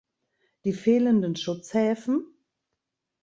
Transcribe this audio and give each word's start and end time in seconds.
Die 0.65 0.73
fehlenden 0.73 1.35
Schutzhäfen? 1.35 2.25